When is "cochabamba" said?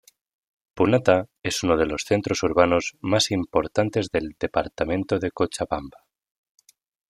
5.29-5.99